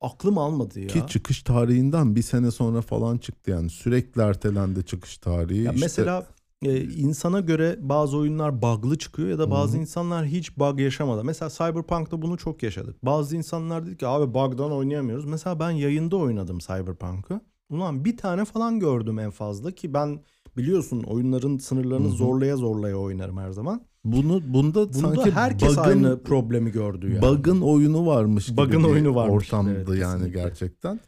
[0.00, 0.86] aklım almadı ya.
[0.86, 3.70] Ki çıkış tarihinden bir sene sonra falan çıktı yani.
[3.70, 5.62] Sürekli ertelendi çıkış tarihi.
[5.62, 6.26] Ya İşte mesela
[6.62, 9.80] e, insana göre bazı oyunlar bug'lı çıkıyor ya da bazı Hı hı.
[9.80, 11.24] insanlar hiç bug yaşamadı.
[11.24, 13.04] Mesela Cyberpunk'ta bunu çok yaşadık.
[13.04, 15.24] Bazı insanlar dedi ki abi bug'dan oynayamıyoruz.
[15.24, 17.40] Mesela ben yayında oynadım Cyberpunk'ı.
[17.70, 20.20] Ulan bir tane falan gördüm en fazla ki ben
[20.56, 22.14] biliyorsun oyunların sınırlarını Hı hı.
[22.16, 23.82] zorlaya zorlaya oynarım her zaman.
[24.04, 27.22] bunu bunda Bunda sanki herkes bug'ın- aynı problemi gördü yani.
[27.22, 30.40] Bug'ın oyunu varmış gibi Bug'ın oyunu varmış, ortamdı evet, yani kesinlikle.
[30.40, 31.00] gerçekten.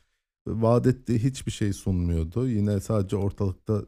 [0.46, 2.48] vaat ettiği hiçbir şey sunmuyordu.
[2.48, 3.82] Yine sadece ortalıkta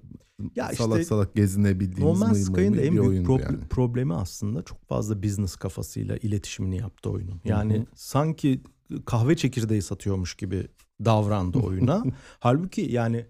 [0.57, 3.59] Ya salak işte salak gezinebildiğimiz No Man's mıy mıy Sky'ın en büyük proble- yani.
[3.71, 7.41] problemi aslında çok fazla business kafasıyla iletişimini yaptı oyunun.
[7.45, 8.63] Yani sanki
[9.05, 10.67] kahve çekirdeği satıyormuş gibi
[11.05, 12.03] davrandı oyuna.
[12.41, 13.27] Halbuki yani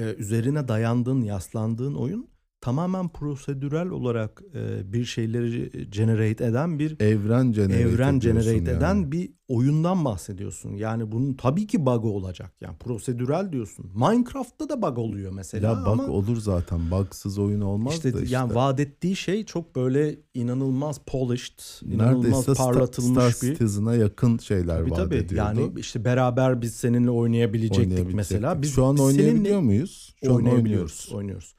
[0.00, 2.29] e, üzerine dayandığın, yaslandığın oyun
[2.60, 8.68] tamamen prosedürel olarak e, bir şeyleri generate eden bir Evren generate evren generate yani.
[8.68, 10.70] eden bir oyundan bahsediyorsun.
[10.70, 12.52] Yani bunun tabii ki bug olacak.
[12.60, 13.90] Yani prosedürel diyorsun.
[13.94, 16.90] Minecraft'ta da bug oluyor mesela Ya bug ama olur zaten.
[16.90, 18.34] Bugsız oyun olmaz işte, da işte.
[18.34, 23.94] yani vaat ettiği şey çok böyle inanılmaz polished, inanılmaz Neredeyse Star, parlatılmış Star bir Citizen'a
[23.94, 25.14] yakın şeyler Tabii vaat tabii.
[25.14, 25.34] ediyordu.
[25.34, 28.16] Yani işte beraber biz seninle oynayabilecektik Oynayabilecektik.
[28.16, 28.62] mesela.
[28.62, 30.14] Biz Şu an oynayabiliyor muyuz?
[30.24, 31.10] Şu an oynuyoruz.
[31.14, 31.54] Oynuyoruz.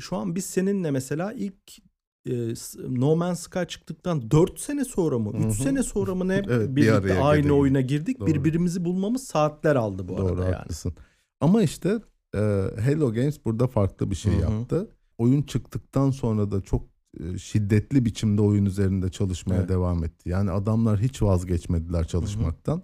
[0.00, 1.78] Şu an biz seninle mesela ilk
[2.26, 2.54] e,
[2.88, 5.52] No Man's Sky çıktıktan 4 sene sonra mı, 3 Hı hı.
[5.52, 7.56] sene sonra mı ne Evet, bir birlikte araya aynı geldik.
[7.56, 8.20] oyuna girdik.
[8.20, 8.26] Doğru.
[8.26, 10.54] Birbirimizi bulmamız saatler aldı bu Doğru arada yani.
[10.54, 10.92] haklısın.
[11.40, 11.88] Ama işte
[12.34, 12.38] e,
[12.78, 14.40] Hello Games burada farklı bir şey Hı hı.
[14.40, 14.90] yaptı.
[15.18, 16.88] Oyun çıktıktan sonra da çok
[17.20, 19.68] e, şiddetli biçimde oyun üzerinde çalışmaya Evet.
[19.68, 20.28] devam etti.
[20.28, 22.82] Yani adamlar hiç vazgeçmediler çalışmaktan.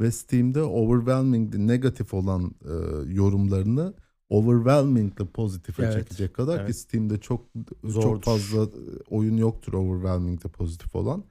[0.00, 2.74] Ve Steam'de overwhelming negatif olan e,
[3.12, 3.94] yorumlarını
[4.30, 6.76] overwhelmingly pozitife Evet, çekecek kadar ki evet.
[6.76, 7.46] Steam'de çok
[7.84, 8.02] Zordur.
[8.02, 8.68] çok fazla e,
[9.10, 11.24] oyun yoktur overwhelmingly pozitif olan.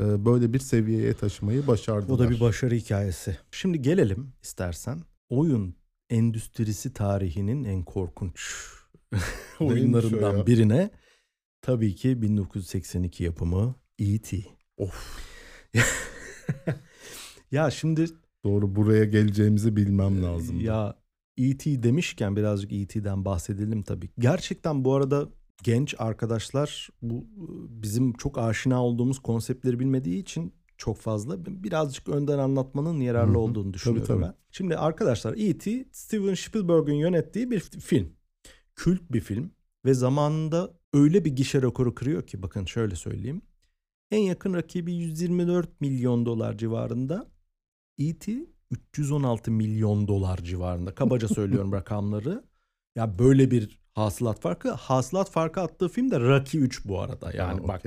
[0.00, 2.14] E, böyle bir seviyeye taşımayı başardılar.
[2.14, 3.38] O da bir başarı hikayesi.
[3.50, 5.74] Şimdi gelelim istersen oyun
[6.10, 8.66] endüstrisi tarihinin en korkunç
[9.60, 10.90] oyunlarından birine
[11.62, 14.36] tabii ki 1982 yapımı E.T.
[14.76, 15.18] Of.
[17.50, 18.06] ya şimdi
[18.44, 20.60] Doğru buraya geleceğimizi bilmem lazım.
[20.60, 20.99] ya
[21.40, 21.82] E.T.
[21.82, 24.08] demişken birazcık E.T.'den bahsedelim tabii.
[24.18, 25.28] Gerçekten bu arada
[25.62, 27.26] genç arkadaşlar bu
[27.68, 33.38] bizim çok aşina olduğumuz konseptleri bilmediği için çok fazla birazcık önden anlatmanın yararlı Hı hı.
[33.38, 34.22] olduğunu düşünüyorum tabii.
[34.22, 34.34] ben.
[34.50, 35.84] Şimdi arkadaşlar E.T.
[35.92, 38.12] Steven Spielberg'ün yönettiği bir film.
[38.76, 39.50] Kült bir film
[39.84, 43.42] ve zamanında öyle bir gişe rekoru kırıyor ki bakın şöyle söyleyeyim.
[44.10, 47.30] En yakın rakibi 124 milyon dolar civarında.
[47.98, 48.46] E.T.
[48.70, 50.94] 316 milyon dolar civarında.
[50.94, 52.44] Kabaca söylüyorum rakamları.
[52.96, 54.70] Ya böyle bir hasılat farkı.
[54.70, 57.32] Hasılat farkı attığı film de Rocky 3 bu arada.
[57.36, 57.82] Yani Ha, bak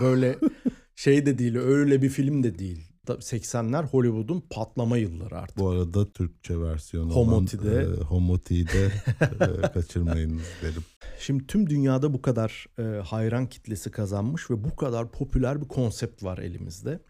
[0.00, 0.38] böyle
[0.96, 2.86] şey de değil, öyle bir film de değil.
[3.06, 5.58] Tabii 80'ler Hollywood'un patlama yılları artık.
[5.58, 8.84] Bu arada Türkçe versiyonu Homoti'de- olan e, Homoti'yi de
[9.20, 10.84] e, kaçırmayınız derim.
[11.20, 16.22] Şimdi tüm dünyada bu kadar e, hayran kitlesi kazanmış ve bu kadar popüler bir konsept
[16.22, 17.00] var elimizde.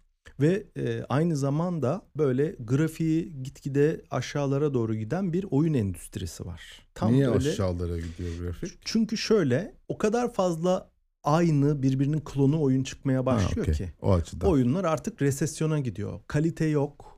[0.40, 6.87] Ve e, aynı zamanda böyle grafiği gitgide aşağılara doğru giden bir oyun endüstrisi var.
[6.94, 8.78] Tam Niye böyle aşağılara gidiyor grafik?
[8.85, 10.90] çünkü şöyle o kadar fazla
[11.24, 13.74] aynı birbirinin klonu oyun çıkmaya başlıyor okey.
[13.74, 13.92] ki.
[14.02, 14.50] O açıdan.
[14.50, 16.20] Oyunlar artık resesyona gidiyor.
[16.26, 17.09] Kalite yok.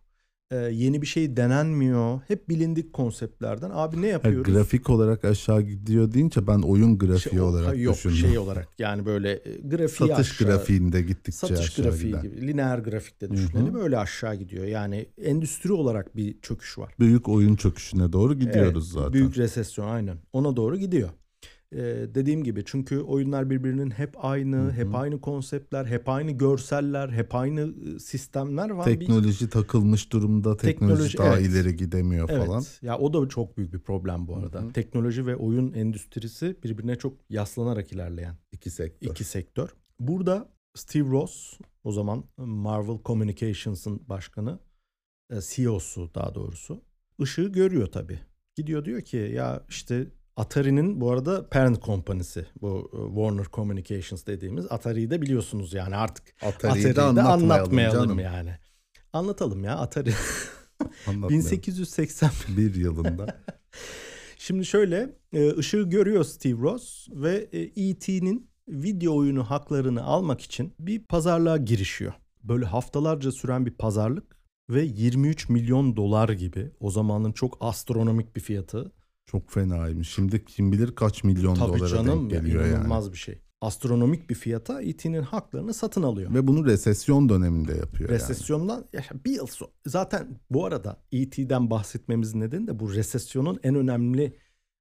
[0.52, 2.20] E, yeni bir şey denenmiyor.
[2.28, 3.70] Hep bilindik konseptlerden.
[3.74, 4.52] Abi ne Ha, yapıyoruz?
[4.52, 8.16] grafik olarak aşağı gidiyor deyince ben oyun grafiği Şey, olarak ha, yok, düşündüm.
[8.16, 12.22] şey olarak yani böyle e, grafiği Satış aşağı, grafiğinde gittikçe satış aşağı grafiği giden.
[12.22, 13.82] gibi lineer grafikte düşünelim hı.
[13.82, 14.64] öyle aşağı gidiyor.
[14.64, 16.94] Yani endüstri olarak bir çöküş var.
[17.00, 19.12] Büyük oyun çöküşüne doğru gidiyoruz Evet, zaten.
[19.12, 20.16] Büyük resesyon aynen.
[20.32, 21.08] Ona doğru gidiyor.
[21.72, 24.72] Ee, dediğim gibi çünkü oyunlar birbirinin hep aynı, Hı hı.
[24.72, 28.86] hep aynı konseptler, hep aynı görseller, hep aynı e, sistemler var.
[28.86, 30.56] Bir- Teknoloji takılmış durumda.
[30.56, 31.50] Teknoloji, Teknoloji, daha evet.
[31.50, 32.46] ileri gidemiyor Evet.
[32.46, 32.64] falan.
[32.82, 34.60] Ya o da çok büyük bir problem bu arada.
[34.62, 34.72] Hı hı.
[34.72, 39.10] Teknoloji ve oyun endüstrisi birbirine çok yaslanarak ilerleyen İki sektör.
[39.10, 39.68] iki sektör.
[40.00, 44.58] Burada Steve Ross o zaman Marvel Communications'ın başkanı,
[45.40, 46.82] CEO'su daha doğrusu.
[47.22, 48.18] ışığı görüyor tabii.
[48.54, 54.66] Gidiyor diyor ki ya işte Atari'nin bu arada parent kompanyası bu e, Warner Communications dediğimiz
[54.70, 58.18] Atari'yi de biliyorsunuz yani artık Atari'yi Atari'yi de anlatmayalım, anlatmayalım canım.
[58.18, 58.56] yani.
[59.12, 60.12] Anlatalım ya Atari
[61.06, 61.28] Anlatmayalım.
[61.28, 63.42] 1880 Bir yılında.
[64.38, 70.74] Şimdi şöyle e, ışığı görüyor Steve Ross ve e, E.T.'nin video oyunu haklarını almak için
[70.78, 72.12] bir pazarlığa girişiyor.
[72.42, 74.36] Böyle haftalarca süren bir pazarlık
[74.70, 78.92] ve 23 milyon dolar gibi o zamanın çok astronomik bir fiyatı.
[79.26, 80.08] Çok fenaymış.
[80.14, 82.72] Şimdi kim bilir kaç milyon Tabii dolara canım denk geliyor yani.
[82.74, 83.38] inanılmaz bir şey.
[83.60, 86.34] Astronomik bir fiyata E.T.'nin haklarını satın alıyor.
[86.34, 88.20] Ve bunu resesyon döneminde yapıyor yani.
[88.20, 89.70] Resesyondan ya bir yıl sonra.
[89.86, 94.36] Zaten bu arada E.T.'den bahsetmemizin nedeni de bu resesyonun en önemli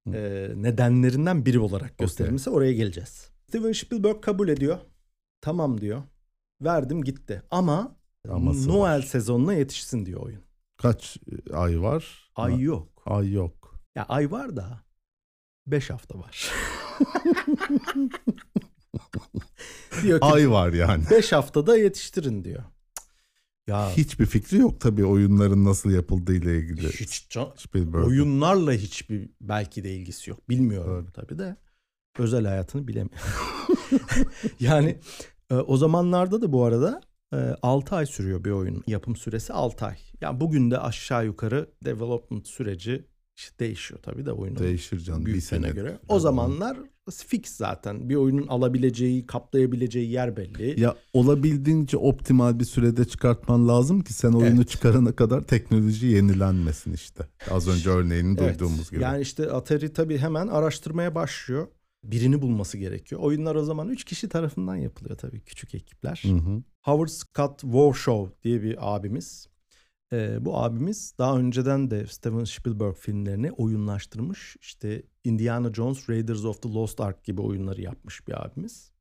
[0.07, 0.15] Hı.
[0.15, 2.49] e, nedenlerinden biri olarak gösterilmesi.
[2.49, 3.29] Oraya geleceğiz.
[3.49, 4.77] Steven Spielberg kabul ediyor.
[5.41, 6.01] Tamam diyor.
[6.61, 7.43] Verdim gitti.
[7.51, 7.95] Ama
[8.29, 9.01] Aması Noel var.
[9.01, 10.41] sezonuna yetişsin diyor oyun.
[10.77, 11.17] Kaç
[11.53, 12.31] ay var?
[12.35, 12.87] Ay Ha, yok.
[13.05, 13.60] Ay yok.
[13.95, 14.79] Ya ay var da
[15.67, 16.51] 5 hafta var.
[20.03, 21.03] diyor ki Ay var yani.
[21.11, 22.63] 5 haftada yetiştirin diyor.
[23.67, 26.87] Ya Hiçbir fikri yok tabii oyunların nasıl yapıldığı ile ilgili.
[26.87, 28.05] hiç can- Spielberg.
[28.07, 30.49] oyunlarla hiçbir belki de ilgisi yok.
[30.49, 31.13] Bilmiyorum Evet.
[31.13, 31.55] tabii de.
[32.19, 33.27] Özel hayatını bilemiyorum.
[34.59, 34.99] yani
[35.49, 37.01] e, o zamanlarda da bu arada
[37.61, 39.97] 6 ay sürüyor bir oyunun yapım süresi 6 ay.
[40.21, 43.05] Yani bugün de aşağı yukarı development süreci
[43.37, 45.21] işte değişiyor tabii de oyunun Değişir canım.
[45.21, 45.69] bir büyüklüğüne sene.
[45.71, 45.99] göre.
[46.07, 46.77] O zamanlar
[47.27, 48.09] fix zaten.
[48.09, 50.81] Bir oyunun alabileceği, kaplayabileceği yer belli.
[50.81, 54.69] Ya olabildiğince optimal bir sürede çıkartman lazım ki sen oyunu Evet.
[54.69, 57.27] çıkarana kadar teknoloji yenilenmesin işte.
[57.51, 59.01] Az önce örneğini duyduğumuz gibi.
[59.03, 61.67] Yani işte Atari tabii hemen araştırmaya başlıyor.
[62.03, 63.21] Birini bulması gerekiyor.
[63.21, 66.23] Oyunlar o zaman 3 kişi tarafından yapılıyor tabii küçük ekipler.
[66.25, 66.63] Hı hı.
[66.81, 69.47] Howard Scott Warshaw diye bir abimiz.
[70.13, 74.57] Ee, bu abimiz daha önceden de Steven Spielberg filmlerini oyunlaştırmış.
[74.61, 78.91] İşte Indiana Jones, Raiders of the Lost Ark gibi oyunları yapmış bir abimiz.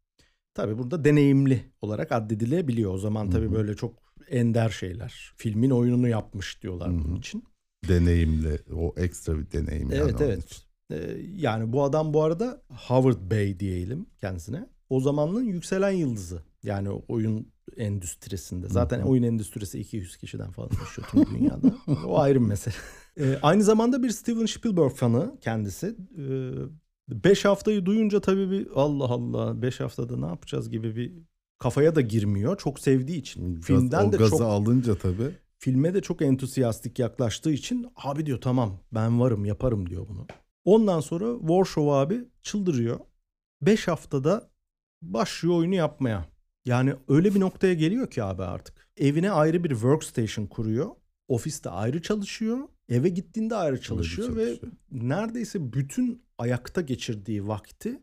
[0.55, 2.95] Tabii burada deneyimli olarak addedilebiliyor.
[2.95, 3.55] O zaman tabii Hı hı.
[3.55, 3.95] böyle çok
[4.31, 5.33] ender şeyler.
[5.37, 6.99] Filmin oyununu yapmış diyorlar Hı hı.
[7.05, 7.45] bunun için.
[7.89, 10.67] Deneyimli, o ekstra bir deneyim Evet evet.
[10.93, 14.67] Ee, yani bu adam bu arada Howard Bey diyelim kendisine.
[14.89, 16.43] O zamanın yükselen yıldızı.
[16.63, 18.69] Yani oyun endüstrisinde.
[18.69, 21.75] Zaten oyun endüstrisi 200 kişiden falan yaşıyor tüm dünyada.
[22.07, 22.75] o ayrı bir mesele.
[23.21, 25.97] Ee, aynı zamanda bir Steven Spielberg fanı kendisi.
[27.09, 31.13] 5 haftayı duyunca tabii bir Allah Allah 5 haftada ne yapacağız gibi bir
[31.59, 32.57] kafaya da girmiyor.
[32.59, 33.55] Çok sevdiği için.
[33.55, 35.31] Gaz- Filmden o de gazı çok alınca tabii.
[35.59, 40.27] filme de çok entusiastik yaklaştığı için abi diyor tamam ben varım yaparım diyor bunu.
[40.65, 43.01] Ondan sonra Warshaw abi çıldırıyor.
[43.63, 44.51] 5 haftada
[45.03, 46.29] başlıyor oyunu yapmaya.
[46.65, 48.75] Yani öyle bir noktaya geliyor ki abi artık.
[48.97, 50.87] Evine ayrı bir workstation kuruyor.
[51.29, 52.59] Ofiste ayrı çalışıyor.
[52.89, 54.73] Eve gittiğinde ayrı çalışıyor, ve çalışıyor.
[54.93, 58.03] neredeyse bütün ayakta geçirdiği vakti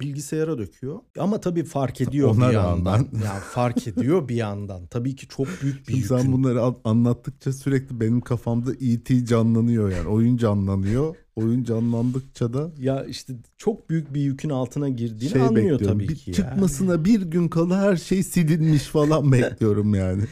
[0.00, 0.98] bilgisayara döküyor.
[1.18, 2.68] Ama tabii fark ediyor Ona bir rağmen.
[2.68, 2.98] yandan.
[3.24, 4.86] Yani fark ediyor bir yandan.
[4.86, 6.32] Tabii ki çok büyük bir Şimdi sen yükün.
[6.32, 9.24] bunları an- anlattıkça sürekli benim kafamda E.T.
[9.24, 10.08] canlanıyor yani.
[10.08, 11.16] Oyun canlanıyor.
[11.38, 15.98] Oyun canlandıkça da Ya işte çok büyük bir yükün altına girdiğini şey anlıyor bekliyorum.
[15.98, 16.32] tabii bir ki.
[16.32, 20.22] çıkmasına bir gün kala her şey silinmiş falan bekliyorum yani.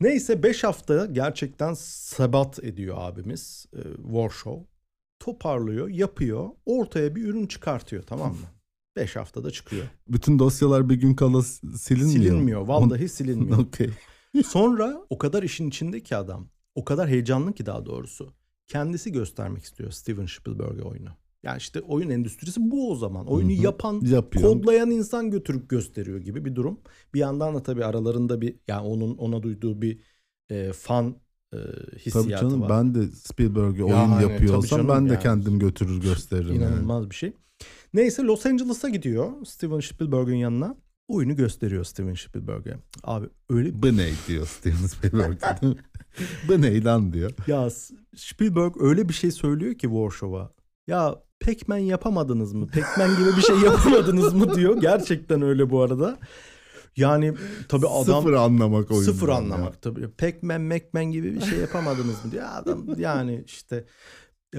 [0.00, 4.66] Neyse 5 hafta gerçekten sebat ediyor abimiz e, Warshaw.
[5.18, 8.46] Toparlıyor, yapıyor, ortaya bir ürün çıkartıyor tamam mı?
[8.96, 9.86] 5 haftada çıkıyor.
[10.08, 12.10] Bütün dosyalar bir gün kala silinmiyor.
[12.10, 13.58] Silinmiyor, vallahi silinmiyor.
[13.66, 13.90] Okey.
[14.46, 18.32] Sonra o kadar işin içinde ki adam, o kadar heyecanlı ki daha doğrusu.
[18.66, 21.08] Kendisi göstermek istiyor Steven Spielberg'e oyunu.
[21.42, 23.26] Yani işte oyun endüstrisi bu o zaman.
[23.26, 23.62] Oyunu Hı hı.
[23.62, 24.44] yapan, Yapıyor.
[24.52, 26.80] kodlayan insan götürüp gösteriyor gibi bir durum.
[27.14, 30.00] Bir yandan da tabii aralarında bir yani onun ona duyduğu bir
[30.50, 31.16] e, fan
[31.52, 32.68] e, Tabii hissiyatı canım var.
[32.70, 35.22] ben de Spielberg'e oyun Yani, yapıyor tabii olsam ben de yani.
[35.22, 36.64] kendim götürür gösteririm yani.
[36.64, 37.32] İnanılmaz bir şey.
[37.94, 40.76] Neyse Los Angeles'a gidiyor Steven Spielberg'in yanına.
[41.08, 42.76] Oyunu gösteriyor Steven Spielberg'e.
[43.04, 45.38] Abi öyle Bu ne diyor Steven Spielberg.
[46.48, 47.30] Bu ne lan diyor.
[47.46, 47.68] Ya
[48.16, 50.50] Spielberg öyle bir şey söylüyor ki Warshaw'a.
[50.86, 52.66] Ya Pac-Man yapamadınız mı?
[52.66, 54.80] Pac-Man gibi bir şey yapamadınız mı diyor.
[54.80, 56.18] Gerçekten öyle bu arada.
[56.96, 57.34] Yani
[57.68, 59.12] tabii adam sıfır anlamak oyundan.
[59.12, 59.34] sıfır ya.
[59.34, 60.08] anlamak tabii.
[60.08, 62.44] Pac-Man, Mac-Man gibi bir şey yapamadınız mı diyor.
[62.52, 63.84] Adam yani işte
[64.54, 64.58] e,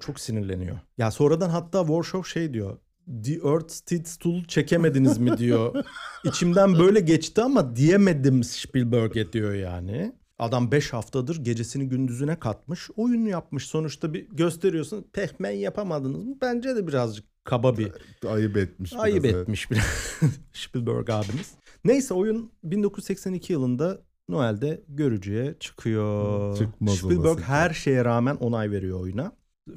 [0.00, 0.78] çok sinirleniyor.
[0.98, 2.78] Ya sonradan hatta Warshaw şey diyor.
[3.24, 5.84] The Earth Stood Still çekemediniz mi diyor.
[6.24, 10.12] İçimden böyle geçti ama diyemedim Spielberg'e diyor yani.
[10.38, 12.90] Adam 5 haftadır gecesini gündüzüne katmış.
[12.96, 13.66] Oyunu yapmış.
[13.66, 15.06] Sonuçta bir gösteriyorsun.
[15.12, 16.36] Pac-Man yapamadınız mı?
[16.40, 17.92] Bence de birazcık kaba bir
[18.28, 18.92] Ayıp etmiş.
[18.92, 19.34] biraz, Ayıp evet.
[19.34, 19.84] etmiş biraz
[20.52, 21.52] Spielberg abimiz.
[21.84, 26.58] Neyse oyun 1982 yılında Noel'de görücüye çıkıyor.
[26.58, 29.32] Çıkmaz Spielberg her şeye rağmen onay veriyor oyuna.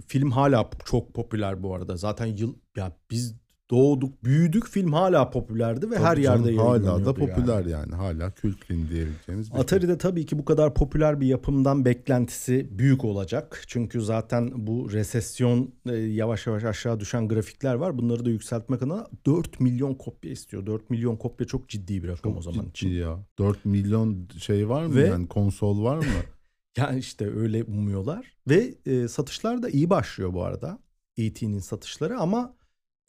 [0.08, 1.98] Film hala çok popüler bu arada.
[1.98, 3.36] Zaten yıl ya biz
[3.72, 7.72] doğduk, büyüdük film hala popülerdi ve Tabii her canım, yerde hala da yayınlanıyordu popüler yani.
[7.72, 7.96] yani.
[7.96, 9.62] Hala kült film diyebileceğimiz bir şey.
[9.62, 13.64] Atari'de tabii ki bu kadar popüler bir yapımdan beklentisi büyük olacak.
[13.68, 17.98] Çünkü zaten bu resesyon e, yavaş yavaş aşağı düşen grafikler var.
[17.98, 20.66] Bunları da yükseltmek adına 4 milyon kopya istiyor.
[20.66, 22.90] 4 milyon kopya çok ciddi bir rakam Çok o zaman ciddi için.
[22.90, 23.20] ya.
[23.40, 26.04] 4 milyon şey var mı Ve- yani konsol var mı?
[26.78, 28.26] Yani işte öyle umuyorlar.
[28.50, 30.80] Ve e, satışlar da iyi başlıyor bu arada.
[31.18, 32.56] E.T.'nin satışları ama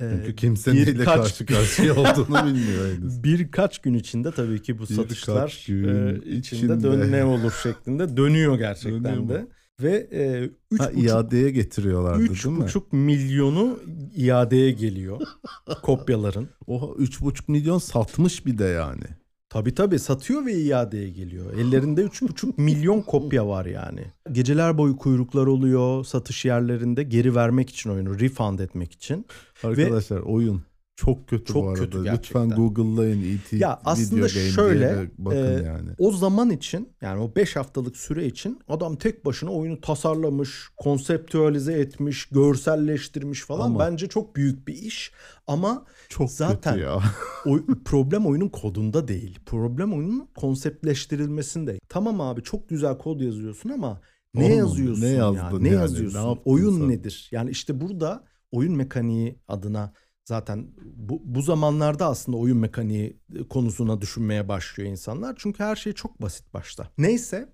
[0.00, 3.22] e, Çünkü kimse neyle karşı karşıya olduğunu bilmiyor henüz.
[3.24, 6.82] birkaç gün içinde tabii ki bu Birkaç satışlar e, içinde, içinde.
[6.82, 9.46] dön ne olur şeklinde dönüyor gerçekten Dönüyor de.
[9.82, 12.64] Ve e, üç Ha, buçuk iadeye getiriyorlardı Üç değil mi?
[12.64, 13.78] buçuk milyonu
[14.16, 15.20] iadeye geliyor
[15.82, 16.48] kopyaların.
[16.66, 19.04] Oha 3,5 milyon satmış bir de yani.
[19.50, 21.52] Tabii tabii satıyor ve iadeye geliyor.
[21.58, 24.00] Ellerinde üç buçuk milyon kopya var yani.
[24.32, 29.26] Geceler boyu kuyruklar oluyor satış yerlerinde geri vermek için oyunu refund etmek için.
[29.62, 30.62] Arkadaşlar oyun
[30.98, 31.80] Çok kötü Çok bu arada.
[31.80, 32.48] kötü Lütfen gerçekten.
[32.56, 33.56] Google'layın E.T.
[33.56, 35.90] Ya aslında video şöyle, bakın e, yani.
[35.98, 41.72] O zaman için yani o 5 haftalık süre için adam tek başına oyunu tasarlamış, konseptüalize
[41.72, 43.66] etmiş, görselleştirmiş falan.
[43.66, 45.12] Ama- Bence çok büyük bir iş
[45.46, 46.96] ama Çok zaten- ya.
[47.46, 49.38] o, problem oyunun kodunda değil.
[49.46, 51.78] Problem oyunun konseptleştirilmesinde.
[51.88, 54.00] Tamam abi çok güzel kod yazıyorsun ama
[54.34, 55.14] ne Oğlum, yazıyorsun ne ya?
[55.14, 55.80] yazdın Ne yani?
[55.80, 56.18] yazıyorsun?
[56.18, 56.88] Ne Oyun sen?
[56.88, 57.28] nedir?
[57.32, 59.92] Yani işte burada oyun mekaniği adına
[60.28, 65.34] zaten bu, bu zamanlarda aslında oyun mekaniği konusuna düşünmeye başlıyor insanlar.
[65.38, 66.88] Çünkü her şey çok basit başta.
[66.98, 67.52] Neyse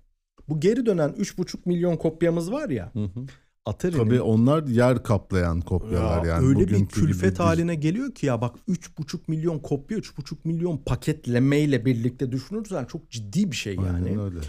[0.49, 3.25] bu geri dönen 3,5 milyon kopyamız var ya Hı hı.
[3.65, 6.47] Atari'nin Tabii onlar yer kaplayan kopyalar ya yani.
[6.47, 10.77] öyle bir gibi külfet dij- haline geliyor ki ya bak 3,5 milyon kopya 3,5 milyon
[10.77, 14.09] paketlemeyle birlikte düşünürsen çok ciddi bir şey yani.
[14.09, 14.39] Aynen öyle.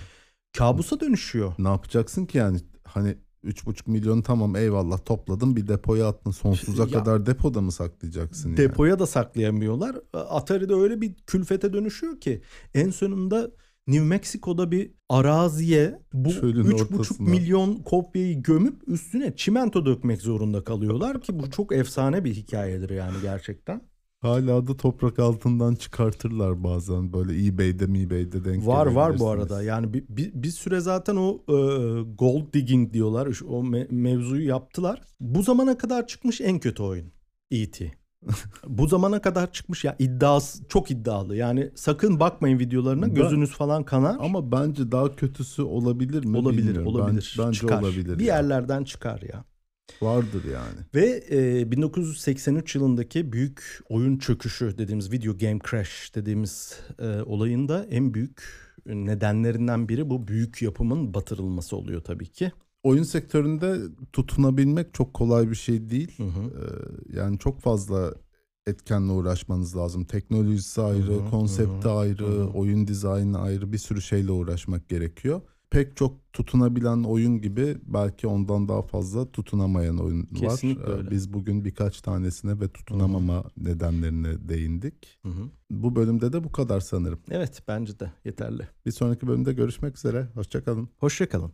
[0.59, 1.55] Kabusa dönüşüyor.
[1.59, 2.59] Ne yapacaksın ki yani?
[2.85, 6.31] Hani 3,5 milyon tamam eyvallah topladın bir depoya attın.
[6.31, 8.57] Sonsuza Ya- kadar depoda mı saklayacaksın yani?
[8.57, 9.97] Depoya da saklayamıyorlar.
[10.13, 12.43] Atari'de öyle bir külfete dönüşüyor ki
[12.75, 13.51] en sonunda
[13.87, 17.31] New Mexico'da bir araziye bu Çölün 3,5 ortasına.
[17.31, 23.17] milyon kopyayı gömüp üstüne çimento dökmek zorunda kalıyorlar ki bu çok efsane bir hikayedir yani
[23.23, 23.81] gerçekten.
[24.27, 29.63] Hala da toprak altından çıkartırlar bazen böyle eBay'de eBay'de denk Var var bu arada.
[29.63, 31.57] Yani bir, bir, bir süre zaten o e,
[32.03, 33.41] gold digging diyorlar.
[33.49, 35.03] O me- mevzuyu yaptılar.
[35.21, 37.13] Bu zamana kadar çıkmış en kötü oyun.
[37.51, 37.93] E.T.
[38.67, 41.37] bu zamana kadar çıkmış ya iddiası çok iddialı.
[41.37, 44.17] Yani sakın bakmayın videolarına Ben- gözünüz falan kanar.
[44.21, 46.95] Ama bence daha kötüsü olabilir mi olabilir bilmiyorum.
[46.95, 47.37] Ben- olabilir.
[47.39, 47.83] bence çıkar.
[47.83, 48.19] olabilir.
[48.19, 48.37] Bir ya.
[48.37, 49.45] yerlerden çıkar ya.
[50.03, 50.79] Vardır yani.
[50.95, 57.87] Ve e, 1983 yılındaki büyük oyun çöküşü dediğimiz video game crash dediğimiz e, olayın da
[57.91, 58.43] en büyük
[58.87, 62.53] nedenlerinden biri bu büyük yapımın batırılması oluyor tabii ki.
[62.83, 63.77] Oyun sektöründe
[64.13, 66.19] tutunabilmek çok kolay bir şey değil.
[66.19, 66.41] Hı hı.
[66.41, 68.15] Ee, yani çok fazla
[68.67, 70.05] etkenle uğraşmanız lazım.
[70.05, 72.47] Teknolojisi ayrı, Hı hı, konsepti hı ayrı, hı.
[72.47, 75.41] oyun dizaynı ayrı bir sürü şeyle uğraşmak gerekiyor.
[75.77, 80.89] Pek çok tutunabilen oyun gibi belki ondan daha fazla tutunamayan oyun Kesinlikle var.
[80.89, 81.11] Ee, öyle.
[81.11, 85.19] Biz bugün birkaç tanesine ve tutunamama nedenlerine değindik.
[85.23, 85.51] Hı hı.
[85.71, 87.19] Bu bölümde de bu kadar sanırım.
[87.31, 88.69] Evet bence de yeterli.
[88.87, 90.29] Bir sonraki bölümde görüşmek üzere.
[90.35, 90.89] Hoşçakalın.
[90.99, 91.53] Hoşçakalın.